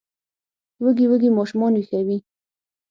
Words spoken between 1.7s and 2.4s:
ویښوي